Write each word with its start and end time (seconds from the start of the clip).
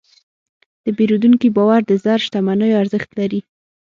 د 0.83 0.85
پیرودونکي 0.97 1.47
باور 1.55 1.81
د 1.85 1.91
زر 2.03 2.19
شتمنیو 2.25 2.79
ارزښت 2.81 3.09
لري. 3.19 3.39